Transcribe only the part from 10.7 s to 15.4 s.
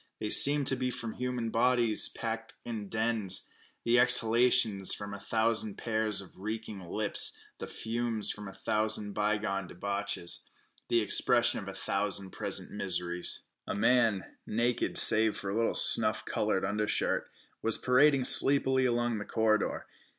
the expression of a thousand present miseries. A man, naked save